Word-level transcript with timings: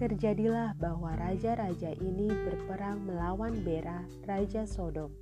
Terjadilah 0.00 0.72
bahwa 0.80 1.12
raja-raja 1.12 1.92
ini 2.00 2.32
berperang 2.32 3.04
melawan 3.04 3.52
Bera, 3.60 4.08
Raja 4.24 4.64
Sodom, 4.64 5.12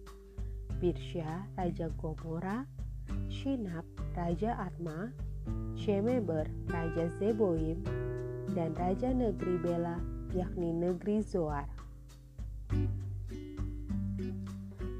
Birsya, 0.78 1.50
Raja 1.58 1.90
Gomora, 1.98 2.62
Shinab, 3.26 3.82
Raja 4.14 4.54
Atma, 4.54 5.10
Shemeber, 5.74 6.46
Raja 6.70 7.10
Zeboim, 7.18 7.82
dan 8.54 8.70
Raja 8.78 9.10
Negeri 9.10 9.58
Bela, 9.58 9.98
yakni 10.30 10.70
Negeri 10.70 11.18
Zoar. 11.26 11.66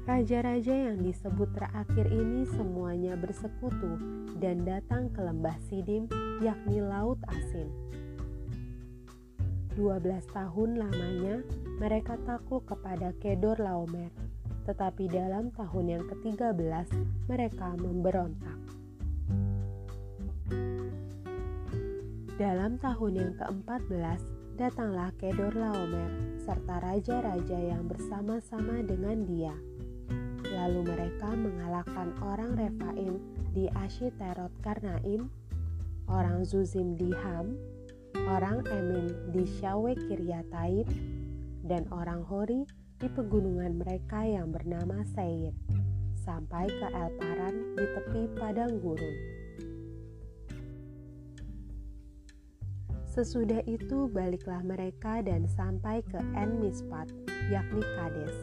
Raja-raja 0.09 0.73
yang 0.73 1.05
disebut 1.05 1.53
terakhir 1.53 2.09
ini 2.09 2.41
semuanya 2.57 3.13
bersekutu 3.13 3.93
dan 4.41 4.65
datang 4.65 5.13
ke 5.13 5.21
lembah 5.21 5.53
Sidim, 5.69 6.09
yakni 6.41 6.81
Laut 6.81 7.21
Asin. 7.29 7.69
12 9.77 10.01
tahun 10.33 10.81
lamanya 10.81 11.45
mereka 11.77 12.17
takluk 12.25 12.65
kepada 12.65 13.13
Kedor 13.21 13.61
Laomer, 13.61 14.09
tetapi 14.65 15.05
dalam 15.13 15.53
tahun 15.53 15.85
yang 16.01 16.03
ke-13 16.09 16.89
mereka 17.29 17.77
memberontak. 17.77 18.59
Dalam 22.41 22.81
tahun 22.81 23.13
yang 23.13 23.33
ke-14 23.37 24.21
datanglah 24.57 25.13
Kedor 25.21 25.53
Laomer 25.53 26.41
serta 26.41 26.81
raja-raja 26.81 27.61
yang 27.61 27.85
bersama-sama 27.85 28.81
dengan 28.81 29.21
dia 29.29 29.53
Lalu 30.59 30.91
mereka 30.91 31.31
mengalahkan 31.31 32.11
orang 32.19 32.51
Refaim 32.59 33.15
di 33.55 33.71
Ashiterot 33.79 34.51
Karnaim, 34.59 35.31
orang 36.11 36.43
Zuzim 36.43 36.99
di 36.99 37.15
Ham, 37.15 37.55
orang 38.27 38.67
Emim 38.67 39.07
di 39.31 39.47
Syawe 39.47 39.95
Kiryataim, 39.95 40.83
dan 41.63 41.87
orang 41.95 42.27
Hori 42.27 42.67
di 42.99 43.07
pegunungan 43.07 43.79
mereka 43.79 44.27
yang 44.27 44.51
bernama 44.51 44.99
Seir, 45.15 45.55
sampai 46.19 46.67
ke 46.67 46.87
Elparan 46.91 47.79
di 47.79 47.85
tepi 47.95 48.21
padang 48.35 48.83
gurun. 48.83 49.15
Sesudah 53.07 53.63
itu 53.63 54.11
baliklah 54.11 54.59
mereka 54.67 55.23
dan 55.23 55.47
sampai 55.47 56.03
ke 56.03 56.19
En 56.35 56.59
Mispat, 56.59 57.07
yakni 57.47 57.81
Kades 57.95 58.37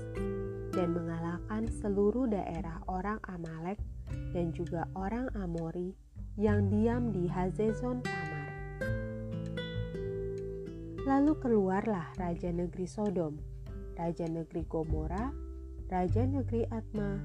dan 0.77 0.92
mengalahkan 0.92 1.64
seluruh 1.80 2.28
daerah 2.28 2.84
orang 2.84 3.16
Amalek 3.24 3.80
dan 4.36 4.52
juga 4.52 4.84
orang 4.92 5.32
Amori 5.32 5.96
yang 6.36 6.69
diam 6.69 7.16
di 7.16 7.24
Hazezon 7.24 8.05
Tamar. 8.05 8.52
Lalu 11.09 11.32
keluarlah 11.41 12.12
raja 12.20 12.53
negeri 12.53 12.84
Sodom, 12.84 13.41
raja 13.97 14.28
negeri 14.28 14.69
Gomora, 14.69 15.32
raja 15.88 16.28
negeri 16.28 16.69
Atma, 16.69 17.16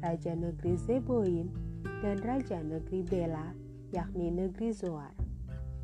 raja 0.00 0.32
negeri 0.32 0.78
Zeboim, 0.80 1.52
dan 2.00 2.16
raja 2.24 2.64
negeri 2.64 3.04
Bela, 3.04 3.52
yakni 3.92 4.32
negeri 4.32 4.72
Zoar, 4.72 5.12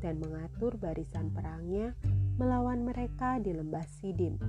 dan 0.01 0.17
mengatur 0.17 0.79
barisan 0.81 1.29
perangnya 1.29 1.93
melawan 2.41 2.81
mereka 2.81 3.37
di 3.37 3.53
lembah 3.53 3.85
Sidim, 3.85 4.39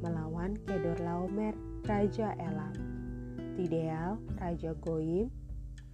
melawan 0.00 0.58
Kedor 0.64 0.98
Laomer 1.00 1.54
Raja 1.86 2.34
Elam, 2.42 2.74
Tideal, 3.54 4.18
Raja 4.42 4.74
Goim, 4.82 5.30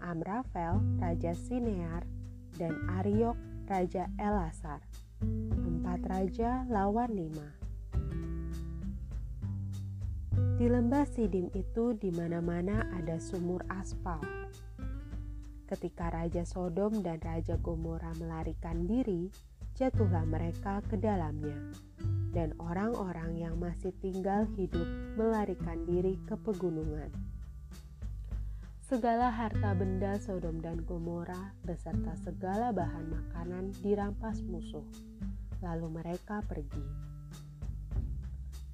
Amrafel, 0.00 0.80
Raja 0.98 1.36
Sinear, 1.36 2.02
dan 2.56 2.74
Ariok, 2.98 3.36
Raja 3.68 4.08
Elasar. 4.16 4.80
Empat 5.62 6.02
raja 6.08 6.66
lawan 6.66 7.12
lima. 7.14 7.48
Di 10.56 10.66
lembah 10.66 11.06
Sidim 11.06 11.52
itu 11.54 11.94
di 11.94 12.10
mana-mana 12.10 12.88
ada 12.96 13.20
sumur 13.20 13.62
aspal. 13.70 14.18
Ketika 15.68 16.12
Raja 16.12 16.44
Sodom 16.44 17.00
dan 17.00 17.20
Raja 17.22 17.56
Gomora 17.60 18.12
melarikan 18.18 18.84
diri, 18.84 19.32
jatuhlah 19.78 20.26
mereka 20.28 20.84
ke 20.84 21.00
dalamnya 21.00 21.56
dan 22.32 22.56
orang-orang 22.56 23.36
yang 23.36 23.60
masih 23.60 23.92
tinggal 24.00 24.48
hidup 24.56 24.88
melarikan 25.20 25.84
diri 25.84 26.16
ke 26.24 26.34
pegunungan. 26.40 27.12
Segala 28.92 29.32
harta 29.32 29.72
benda 29.72 30.20
Sodom 30.20 30.60
dan 30.60 30.84
Gomora 30.84 31.56
beserta 31.64 32.12
segala 32.20 32.76
bahan 32.76 33.08
makanan 33.08 33.72
dirampas 33.80 34.44
musuh, 34.44 34.84
lalu 35.64 36.02
mereka 36.02 36.44
pergi. 36.44 36.84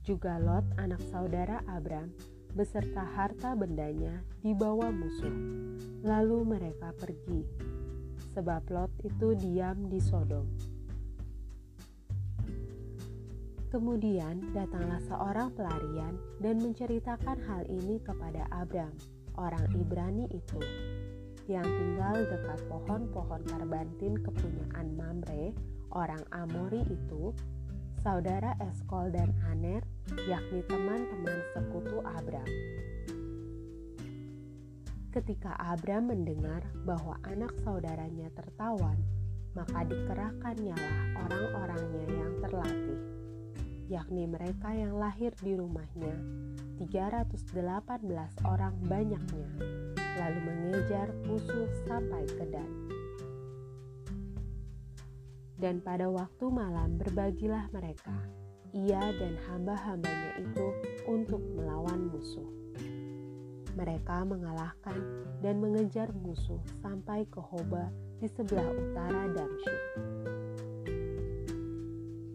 Juga 0.03 0.43
Lot, 0.43 0.67
anak 0.75 0.99
saudara 1.07 1.63
Abram, 1.71 2.11
beserta 2.57 3.07
harta 3.15 3.55
bendanya 3.55 4.25
dibawa 4.43 4.91
musuh, 4.91 5.37
lalu 6.03 6.43
mereka 6.43 6.91
pergi, 6.99 7.47
sebab 8.35 8.67
Lot 8.75 8.91
itu 9.07 9.39
diam 9.39 9.87
di 9.87 10.03
Sodom. 10.03 10.68
Kemudian 13.69 14.57
datanglah 14.57 14.97
seorang 15.13 15.53
pelarian 15.53 16.17
dan 16.41 16.57
menceritakan 16.57 17.37
hal 17.45 17.69
ini 17.69 18.01
kepada 18.01 18.49
Abram, 18.49 18.97
orang 19.37 19.69
Ibrani 19.77 20.25
itu, 20.33 20.57
yang 21.53 21.69
tinggal 21.69 22.17
dekat 22.33 22.65
pohon-pohon 22.65 23.45
karbantin 23.45 24.17
kepunyaan 24.25 24.97
Mamre, 24.97 25.53
orang 25.93 26.25
Amori 26.33 26.81
itu, 26.89 27.37
saudara 28.01 28.57
Eskol 28.57 29.13
dan 29.13 29.37
Aner, 29.53 29.85
yakni 30.25 30.65
teman-teman 30.65 31.37
sekutu 31.53 32.01
Abram. 32.09 32.49
Ketika 35.13 35.53
Abram 35.61 36.09
mendengar 36.09 36.65
bahwa 36.89 37.21
anak 37.29 37.53
saudaranya 37.61 38.33
tertawan, 38.33 38.97
maka 39.53 39.85
dikerahkannya 39.85 40.73
lah 40.73 41.01
orang-orangnya 41.29 42.05
yang 42.17 42.33
terlatih 42.41 43.18
yakni 43.89 44.29
mereka 44.29 44.69
yang 44.77 45.01
lahir 45.01 45.33
di 45.41 45.57
rumahnya, 45.57 46.13
318 46.77 47.49
orang 48.45 48.77
banyaknya, 48.85 49.49
lalu 50.21 50.39
mengejar 50.45 51.09
musuh 51.25 51.69
sampai 51.89 52.23
ke 52.29 52.45
Dan. 52.53 52.71
Dan 55.59 55.83
pada 55.83 56.07
waktu 56.07 56.47
malam 56.53 57.01
berbagilah 57.01 57.67
mereka, 57.75 58.15
ia 58.77 59.01
dan 59.17 59.35
hamba-hambanya 59.49 60.39
itu 60.39 60.67
untuk 61.09 61.41
melawan 61.57 62.13
musuh. 62.13 62.47
Mereka 63.75 64.23
mengalahkan 64.29 65.01
dan 65.41 65.59
mengejar 65.59 66.13
musuh 66.13 66.61
sampai 66.85 67.27
ke 67.27 67.41
Hoba 67.41 67.91
di 68.21 68.29
sebelah 68.29 68.69
utara 68.71 69.33
Damsyik. 69.35 69.83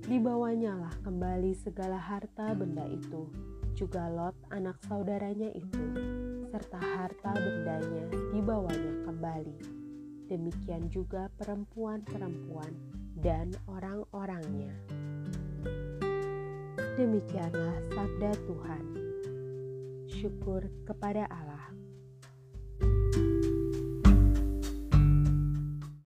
Dibawanya 0.03 0.75
lah 0.75 0.95
kembali 0.99 1.55
segala 1.55 1.95
harta 1.95 2.51
benda 2.51 2.83
itu, 2.91 3.23
juga 3.71 4.11
Lot 4.11 4.35
anak 4.51 4.75
saudaranya 4.83 5.47
itu, 5.55 5.83
serta 6.51 6.75
harta 6.75 7.31
bendanya 7.31 8.11
dibawanya 8.35 8.99
kembali. 9.07 9.57
Demikian 10.27 10.91
juga 10.91 11.31
perempuan-perempuan 11.39 12.75
dan 13.23 13.55
orang-orangnya. 13.63 14.75
Demikianlah 16.99 17.79
sabda 17.95 18.31
Tuhan. 18.43 18.83
Syukur 20.11 20.67
kepada 20.83 21.31
Allah. 21.31 21.82